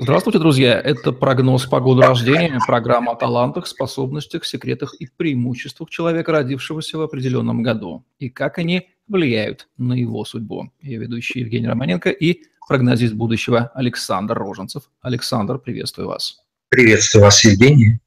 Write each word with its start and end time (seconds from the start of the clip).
Здравствуйте, 0.00 0.38
друзья! 0.38 0.80
Это 0.80 1.12
прогноз 1.12 1.66
погоды 1.66 2.02
рождения, 2.02 2.58
программа 2.66 3.12
о 3.12 3.16
талантах, 3.16 3.66
способностях, 3.66 4.44
секретах 4.44 4.94
и 4.94 5.08
преимуществах 5.16 5.90
человека, 5.90 6.32
родившегося 6.32 6.98
в 6.98 7.02
определенном 7.02 7.62
году, 7.62 8.04
и 8.18 8.28
как 8.28 8.58
они 8.58 8.88
влияют 9.08 9.68
на 9.76 9.94
его 9.94 10.24
судьбу. 10.24 10.70
Я 10.80 10.98
ведущий 10.98 11.40
Евгений 11.40 11.66
Романенко 11.66 12.10
и 12.10 12.42
прогнозист 12.66 13.14
будущего 13.14 13.70
Александр 13.74 14.38
Роженцев. 14.38 14.84
Александр, 15.00 15.58
приветствую 15.58 16.08
вас. 16.08 16.38
Приветствую 16.68 17.24
вас, 17.24 17.42
Евгений. 17.44 17.98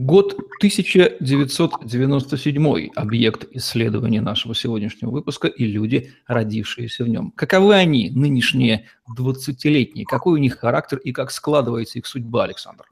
Год 0.00 0.34
1997– 0.58 2.90
объект 2.94 3.46
исследования 3.50 4.20
нашего 4.20 4.54
сегодняшнего 4.54 5.10
выпуска 5.10 5.48
и 5.48 5.64
люди, 5.64 6.12
родившиеся 6.28 7.02
в 7.02 7.08
нем. 7.08 7.32
Каковы 7.32 7.74
они, 7.74 8.10
нынешние 8.10 8.86
20-летние? 9.18 10.04
Какой 10.04 10.34
у 10.34 10.36
них 10.36 10.60
характер 10.60 10.98
и 10.98 11.10
как 11.10 11.32
складывается 11.32 11.98
их 11.98 12.06
судьба, 12.06 12.44
Александр? 12.44 12.84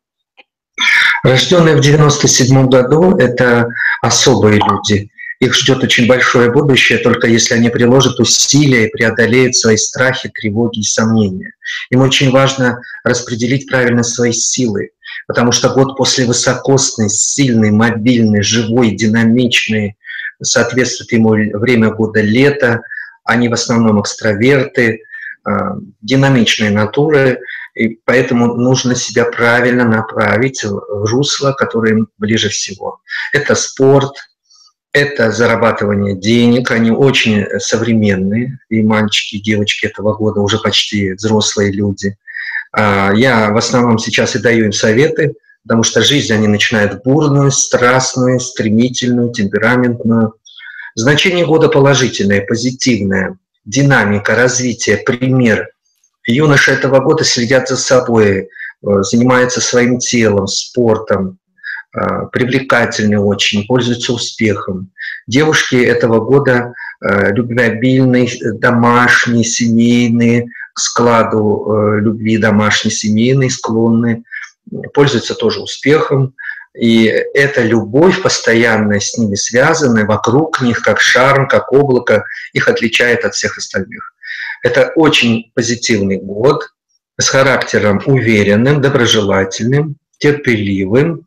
Рожденные 1.22 1.76
в 1.76 1.80
97 1.80 2.68
году– 2.68 3.16
это 3.18 3.68
особые 4.02 4.58
люди. 4.58 5.08
Их 5.38 5.54
ждет 5.54 5.84
очень 5.84 6.08
большое 6.08 6.50
будущее, 6.50 6.98
только 6.98 7.28
если 7.28 7.54
они 7.54 7.68
приложат 7.68 8.18
усилия 8.18 8.88
и 8.88 8.90
преодолеют 8.90 9.54
свои 9.54 9.76
страхи, 9.76 10.28
тревоги 10.34 10.80
и 10.80 10.82
сомнения. 10.82 11.52
Им 11.90 12.00
очень 12.00 12.32
важно 12.32 12.80
распределить 13.04 13.68
правильно 13.68 14.02
свои 14.02 14.32
силы, 14.32 14.90
потому 15.26 15.52
что 15.52 15.70
год 15.70 15.96
после 15.96 16.24
высокосный, 16.24 17.08
сильный, 17.08 17.70
мобильный, 17.70 18.42
живой, 18.42 18.92
динамичный, 18.92 19.96
соответствует 20.42 21.12
ему 21.12 21.30
время 21.58 21.90
года 21.90 22.20
лета, 22.20 22.82
они 23.24 23.48
в 23.48 23.52
основном 23.52 24.00
экстраверты, 24.00 25.02
а, 25.44 25.76
динамичные 26.00 26.70
натуры, 26.70 27.40
и 27.74 28.00
поэтому 28.04 28.54
нужно 28.54 28.94
себя 28.94 29.24
правильно 29.24 29.84
направить 29.84 30.64
в 30.64 31.04
русло, 31.06 31.52
которое 31.52 31.92
им 31.92 32.08
ближе 32.18 32.48
всего. 32.48 33.00
Это 33.32 33.54
спорт, 33.54 34.12
это 34.92 35.30
зарабатывание 35.30 36.16
денег, 36.16 36.70
они 36.70 36.90
очень 36.90 37.44
современные, 37.58 38.58
и 38.70 38.82
мальчики, 38.82 39.36
и 39.36 39.42
девочки 39.42 39.86
этого 39.86 40.14
года 40.14 40.40
уже 40.40 40.58
почти 40.58 41.12
взрослые 41.12 41.70
люди. 41.70 42.16
А, 42.76 43.10
я 43.14 43.50
в 43.50 43.56
основном 43.56 43.98
сейчас 43.98 44.36
и 44.36 44.38
даю 44.38 44.66
им 44.66 44.72
советы, 44.72 45.34
потому 45.62 45.82
что 45.82 46.02
жизнь 46.02 46.32
они 46.32 46.46
начинают 46.46 47.02
бурную, 47.02 47.50
страстную, 47.50 48.38
стремительную, 48.38 49.32
темпераментную. 49.32 50.34
Значение 50.94 51.46
года 51.46 51.68
положительное, 51.68 52.44
позитивное, 52.44 53.38
динамика, 53.64 54.34
развитие, 54.34 54.98
пример. 54.98 55.70
Юноши 56.26 56.70
этого 56.72 57.00
года 57.00 57.24
следят 57.24 57.68
за 57.68 57.78
собой, 57.78 58.40
э, 58.40 59.02
занимаются 59.02 59.62
своим 59.62 59.98
телом, 59.98 60.46
спортом, 60.46 61.38
э, 61.94 62.26
привлекательны 62.30 63.18
очень, 63.18 63.66
пользуются 63.66 64.12
успехом. 64.12 64.90
Девушки 65.26 65.76
этого 65.76 66.20
года 66.20 66.74
э, 67.00 67.32
любвеобильные, 67.32 68.28
домашние, 68.54 69.44
семейные, 69.44 70.46
к 70.72 70.80
складу 70.80 71.66
э, 71.66 72.00
любви 72.00 72.38
домашней, 72.38 72.90
семейной 72.90 73.50
склонны, 73.50 74.24
пользуются 74.92 75.34
тоже 75.34 75.60
успехом. 75.60 76.34
И 76.78 77.04
эта 77.06 77.62
любовь 77.62 78.20
постоянная 78.20 79.00
с 79.00 79.16
ними 79.16 79.34
связанная, 79.34 80.04
вокруг 80.04 80.60
них, 80.60 80.82
как 80.82 81.00
шарм, 81.00 81.48
как 81.48 81.72
облако, 81.72 82.24
их 82.52 82.68
отличает 82.68 83.24
от 83.24 83.34
всех 83.34 83.56
остальных. 83.56 84.12
Это 84.62 84.92
очень 84.94 85.50
позитивный 85.54 86.18
год 86.18 86.68
с 87.18 87.28
характером 87.28 88.02
уверенным, 88.04 88.82
доброжелательным, 88.82 89.96
терпеливым, 90.18 91.26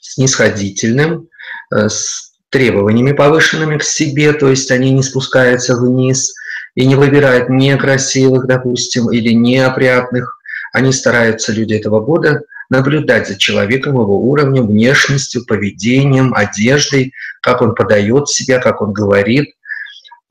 снисходительным, 0.00 1.28
э, 1.74 1.88
с 1.88 2.33
требованиями 2.54 3.12
повышенными 3.12 3.76
к 3.76 3.82
себе, 3.82 4.32
то 4.32 4.48
есть 4.48 4.70
они 4.70 4.90
не 4.92 5.02
спускаются 5.02 5.76
вниз– 5.76 6.32
и 6.74 6.86
не 6.86 6.96
выбирают 6.96 7.48
некрасивых, 7.48 8.46
допустим, 8.46 9.10
или 9.10 9.32
неопрятных. 9.32 10.38
Они 10.72 10.92
стараются, 10.92 11.52
люди 11.52 11.74
этого 11.74 12.00
года, 12.00 12.42
наблюдать 12.68 13.28
за 13.28 13.38
человеком, 13.38 13.94
его 13.94 14.18
уровнем, 14.18 14.66
внешностью, 14.66 15.44
поведением, 15.44 16.34
одеждой, 16.34 17.12
как 17.40 17.62
он 17.62 17.74
подает 17.74 18.28
себя, 18.28 18.58
как 18.58 18.82
он 18.82 18.92
говорит. 18.92 19.54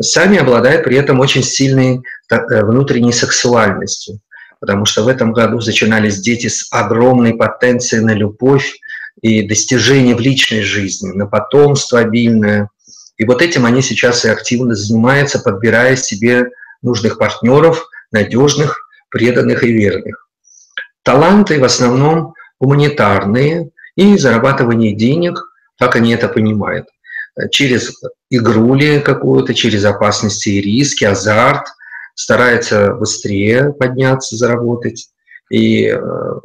Сами 0.01 0.37
обладают 0.37 0.83
при 0.83 0.97
этом 0.97 1.19
очень 1.19 1.43
сильной 1.43 2.01
э, 2.29 2.65
внутренней 2.65 3.13
сексуальностью, 3.13 4.19
потому 4.59 4.85
что 4.85 5.03
в 5.03 5.07
этом 5.07 5.31
году 5.31 5.61
начинались 5.65 6.19
дети 6.19 6.47
с 6.47 6.67
огромной 6.71 7.35
потенцией 7.35 8.03
на 8.03 8.13
любовь 8.13 8.75
и 9.23 9.41
достижение 9.41 10.15
в 10.15 10.19
личной 10.19 10.61
жизни, 10.61 11.11
на 11.11 11.25
потомство 11.25 11.99
обильное– 11.99 12.69
и 13.17 13.25
вот 13.25 13.41
этим 13.41 13.65
они 13.65 13.81
сейчас 13.81 14.25
и 14.25 14.29
активно 14.29 14.75
занимаются, 14.75 15.39
подбирая 15.39 15.95
себе 15.95 16.49
нужных 16.81 17.17
партнеров, 17.17 17.87
надежных, 18.11 18.89
преданных 19.09 19.63
и 19.63 19.71
верных. 19.71 20.27
Таланты 21.03 21.59
в 21.59 21.63
основном 21.63 22.33
гуманитарные 22.59 23.69
и 23.95 24.17
зарабатывание 24.17 24.95
денег, 24.95 25.39
как 25.79 25.95
они 25.95 26.13
это 26.13 26.27
понимают. 26.27 26.87
Через 27.51 27.93
игру 28.29 28.75
ли 28.75 28.99
какую-то, 28.99 29.53
через 29.53 29.85
опасности 29.85 30.49
и 30.49 30.61
риски, 30.61 31.03
азарт, 31.03 31.67
стараются 32.15 32.93
быстрее 32.93 33.73
подняться, 33.73 34.35
заработать 34.35 35.09
и 35.49 35.87
э, 35.87 35.99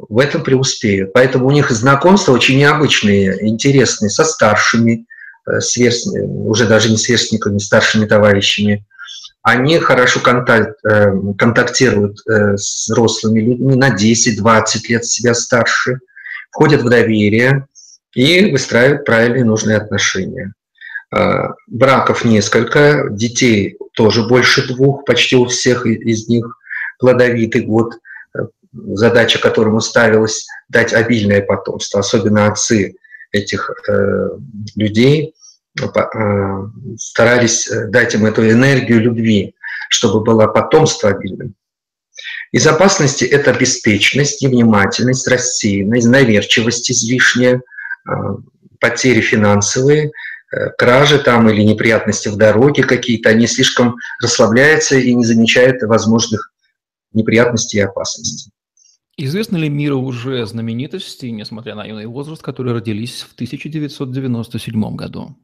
в 0.09 0.19
этом 0.19 0.43
преуспеют. 0.43 1.13
Поэтому 1.13 1.47
у 1.47 1.51
них 1.51 1.71
знакомства 1.71 2.33
очень 2.33 2.59
необычные, 2.59 3.47
интересные, 3.47 4.11
со 4.11 4.25
старшими, 4.25 5.07
Э, 5.49 5.61
сверстниками, 5.61 6.47
уже 6.47 6.67
даже 6.67 6.91
не 6.91 6.97
сверстниками, 6.97 7.59
старшими 7.59 8.07
товарищами, 8.07 8.85
они 9.43 9.79
хорошо 9.79 10.21
э, 10.21 10.65
контактируют 11.39 12.19
с 12.27 12.89
взрослыми 12.89 13.41
людьми 13.41 13.77
на 13.77 13.95
10-20 13.95 14.65
лет 14.89 15.07
себя 15.07 15.35
старше, 15.35 16.01
входят 16.51 16.83
в 16.83 16.91
доверие 16.91 17.67
и 18.15 18.51
выстраивают 18.51 19.05
правильные 19.05 19.45
нужные 19.45 19.79
отношения. 19.79 20.53
Браков 21.67 22.25
несколько, 22.27 23.09
детей 23.11 23.79
тоже 23.95 24.27
больше 24.27 24.67
двух, 24.67 25.07
почти 25.07 25.37
у 25.37 25.47
всех 25.47 25.87
из 25.87 26.29
них 26.29 26.45
плодовитый 26.99 27.63
год. 27.63 27.95
Задача 28.73 29.39
которому 29.39 29.81
ставилась 29.81 30.47
дать 30.69 30.93
обильное 30.93 31.43
потомство, 31.43 32.01
особенно 32.01 32.47
отцы 32.47 32.97
этих 33.33 33.71
людей 34.75 35.35
Э, 35.81 36.69
старались 36.99 37.71
э, 37.71 37.87
дать 37.87 38.15
им 38.15 38.27
эту 38.27 38.49
энергию 38.49 39.01
любви, 39.01 39.55
чтобы 39.89 40.25
было 40.25 40.47
потомство 40.47 41.11
обильным. 41.11 41.55
Из 42.51 42.67
опасности 42.67 43.25
это 43.25 43.53
беспечность, 43.53 44.43
невнимательность, 44.43 45.29
рассеянность, 45.29 46.09
наверчивость 46.09 46.91
излишняя, 46.91 47.57
э, 47.57 48.13
потери 48.81 49.21
финансовые, 49.21 50.11
кражи 50.79 51.19
там 51.19 51.51
или 51.51 51.61
неприятности 51.63 52.29
в 52.29 52.37
дороге 52.37 52.83
какие-то, 52.83 53.29
они 53.29 53.47
слишком 53.47 53.97
расслабляются 54.23 54.97
и 54.97 55.13
не 55.13 55.23
замечают 55.23 55.83
возможных 55.83 56.53
неприятностей 57.13 57.77
и 57.77 57.83
опасностей. 57.83 58.51
Известны 59.21 59.57
ли 59.57 59.69
миру 59.69 59.99
уже 59.99 60.47
знаменитости, 60.47 61.27
несмотря 61.27 61.75
на 61.75 61.85
юный 61.85 62.07
возраст, 62.07 62.41
которые 62.41 62.75
родились 62.77 63.23
в 63.23 63.35
1997 63.35 64.95
году? 64.95 65.37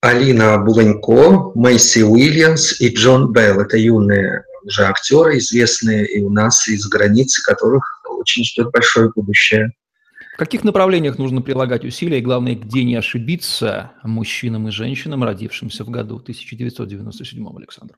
Алина 0.00 0.56
Буланько, 0.56 1.52
Мэйси 1.54 1.98
Уильямс 2.00 2.80
и 2.80 2.88
Джон 2.88 3.32
Белл. 3.32 3.60
Это 3.60 3.76
юные 3.76 4.44
уже 4.64 4.84
актеры, 4.84 5.36
известные 5.36 6.06
и 6.06 6.22
у 6.22 6.30
нас, 6.30 6.66
и 6.68 6.76
за 6.78 6.88
границей, 6.88 7.44
которых 7.44 7.84
очень 8.08 8.44
ждет 8.44 8.70
большое 8.70 9.12
будущее. 9.14 9.72
В 10.32 10.38
каких 10.38 10.64
направлениях 10.64 11.18
нужно 11.18 11.42
прилагать 11.42 11.84
усилия 11.84 12.20
и, 12.20 12.22
главное, 12.22 12.54
где 12.54 12.82
не 12.82 12.96
ошибиться 12.96 13.92
мужчинам 14.02 14.68
и 14.68 14.70
женщинам, 14.70 15.22
родившимся 15.22 15.84
в 15.84 15.90
году 15.90 16.16
1997, 16.16 17.46
Александр? 17.58 17.96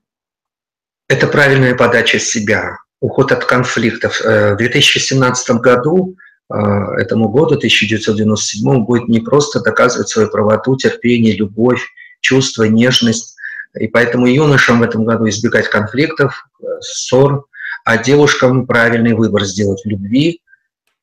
Это 1.07 1.27
правильная 1.27 1.73
подача 1.73 2.19
себя, 2.19 2.79
уход 3.03 3.33
от 3.33 3.43
конфликтов. 3.43 4.21
Э, 4.21 4.53
в 4.53 4.57
2017 4.57 5.57
году 5.57 6.15
а, 6.49 6.95
этому 6.97 7.29
году, 7.29 7.55
1997, 7.55 8.85
будет 8.85 9.07
не 9.07 9.19
просто 9.19 9.59
доказывать 9.59 10.09
свою 10.09 10.29
правоту, 10.29 10.75
терпение, 10.77 11.35
любовь, 11.35 11.81
чувство, 12.21 12.63
нежность. 12.63 13.35
И 13.79 13.87
поэтому 13.87 14.27
юношам 14.27 14.79
в 14.79 14.83
этом 14.83 15.03
году 15.03 15.27
избегать 15.27 15.67
конфликтов, 15.67 16.47
ссор, 16.79 17.45
а 17.83 17.97
девушкам 17.97 18.65
правильный 18.67 19.13
выбор 19.13 19.43
сделать 19.43 19.81
в 19.83 19.89
любви, 19.89 20.41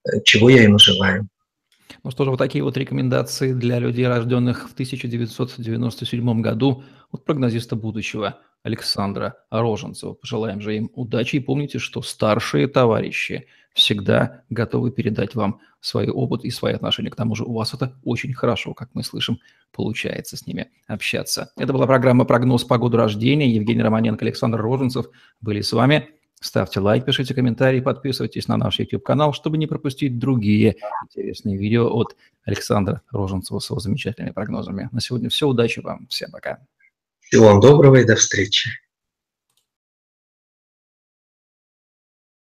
э, 0.05 0.21
чего 0.25 0.49
я 0.49 0.65
им 0.65 0.79
желаю. 0.79 1.29
Ну 2.03 2.11
что 2.11 2.25
же, 2.25 2.31
вот 2.31 2.39
такие 2.39 2.65
вот 2.65 2.79
рекомендации 2.79 3.53
для 3.53 3.79
людей, 3.79 4.07
рожденных 4.07 4.71
в 4.71 4.73
1997 4.73 6.41
году 6.41 6.83
от 7.13 7.27
прогнозиста 7.27 7.77
будущего 7.77 8.39
Александра 8.63 9.37
Роженцева. 9.51 10.15
Пожелаем 10.15 10.61
же 10.61 10.77
им 10.77 10.91
удачи 10.95 11.37
и 11.37 11.41
помните, 11.41 11.79
что 11.79 12.03
старшие 12.03 12.69
товарищи 12.69 13.47
всегда 13.73 14.43
готовы 14.51 14.91
передать 14.91 15.35
вам 15.35 15.61
свой 15.81 16.09
опыт 16.09 16.45
и 16.45 16.51
свои 16.51 16.75
отношения. 16.75 17.11
К 17.11 17.17
тому 17.17 17.35
же 17.35 17.45
у 17.45 17.53
вас 17.53 17.73
это 17.73 17.99
очень 18.05 18.35
хорошо, 18.35 18.75
как 18.75 18.91
мы 18.95 19.03
слышим, 19.03 19.39
получается 19.73 20.37
с 20.37 20.47
ними 20.47 20.71
общаться. 20.87 21.53
Это 21.57 21.73
была 21.73 21.87
программа 21.87 22.25
«Прогноз 22.25 22.65
погоды 22.65 22.97
рождения». 22.97 23.49
Евгений 23.49 23.83
Романенко, 23.83 24.25
Александр 24.25 24.61
Роженцев 24.61 25.07
были 25.41 25.61
с 25.61 25.73
вами. 25.73 26.11
Ставьте 26.43 26.81
лайк, 26.81 27.05
пишите 27.05 27.35
комментарии, 27.35 27.81
подписывайтесь 27.81 28.49
на 28.49 28.57
наш 28.57 28.79
YouTube-канал, 28.79 29.35
чтобы 29.35 29.59
не 29.59 29.67
пропустить 29.67 30.19
другие 30.19 30.77
интересные 31.05 31.59
видео 31.59 31.89
от 31.95 32.17
Александра 32.45 33.03
Роженцева 33.11 33.59
с 33.59 33.69
его 33.69 33.79
замечательными 33.79 34.33
прогнозами. 34.33 34.89
На 34.91 35.01
сегодня 35.01 35.29
все. 35.29 35.47
Удачи 35.47 35.81
вам. 35.81 36.07
Всем 36.09 36.31
пока. 36.31 36.61
Всего 37.31 37.47
вам 37.47 37.61
доброго 37.61 37.95
и 38.01 38.05
до 38.05 38.17
встречи. 38.17 38.71